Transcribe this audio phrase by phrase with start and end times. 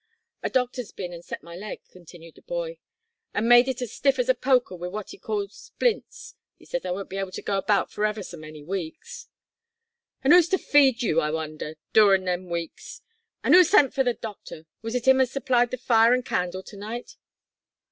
[0.41, 2.79] "A doctor's bin an' set my leg," continued the boy,
[3.35, 6.33] "an' made it as stiff as a poker wi' what 'e calls splints.
[6.57, 9.27] He says I won't be able to go about for ever so many weeks."
[10.23, 13.03] "An' who's to feed you, I wonder, doorin' them weeks?
[13.43, 14.65] An' who sent for the doctor?
[14.81, 17.17] Was it him as supplied the fire an' candle to night?"